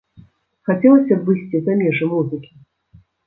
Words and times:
Хацелася 0.69 1.17
б 1.19 1.27
выйсці 1.27 1.61
за 1.67 1.73
межы 1.81 2.05
музыкі? 2.17 2.51